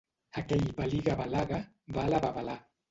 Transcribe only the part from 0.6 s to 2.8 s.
baliga-balaga va a la babalà.